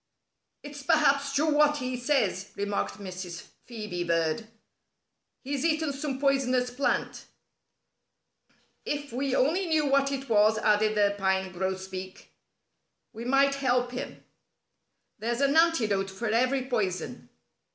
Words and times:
"It's 0.63 0.81
perhaps 0.81 1.31
true 1.31 1.53
what 1.55 1.77
he 1.77 1.95
says," 1.95 2.49
remarked 2.55 2.95
Mrs. 2.95 3.43
Phœbe 3.69 4.07
Bird. 4.07 4.47
"He's 5.43 5.63
eaten 5.63 5.93
some 5.93 6.19
poisonous 6.19 6.71
plant." 6.71 7.25
"If 8.83 9.13
we 9.13 9.35
only 9.35 9.67
knew 9.67 9.85
what 9.85 10.11
it 10.11 10.27
was," 10.27 10.57
added 10.57 10.95
the 10.95 11.13
Pine 11.19 11.51
Grosbeak, 11.53 12.29
"we 13.13 13.25
might 13.25 13.53
help 13.53 13.91
him. 13.91 14.23
There's 15.19 15.39
an 15.41 15.55
antidote 15.55 16.09
for 16.09 16.25
every 16.29 16.65
poison." 16.67 17.29